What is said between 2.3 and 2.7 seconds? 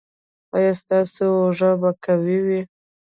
وي؟